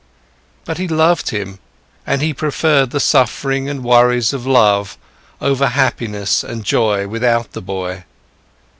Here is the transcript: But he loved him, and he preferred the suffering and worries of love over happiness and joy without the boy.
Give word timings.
But 0.65 0.79
he 0.79 0.87
loved 0.87 1.29
him, 1.29 1.59
and 2.07 2.23
he 2.23 2.33
preferred 2.33 2.89
the 2.89 2.99
suffering 2.99 3.69
and 3.69 3.83
worries 3.83 4.33
of 4.33 4.47
love 4.47 4.97
over 5.39 5.67
happiness 5.67 6.43
and 6.43 6.65
joy 6.65 7.07
without 7.07 7.51
the 7.51 7.61
boy. 7.61 8.05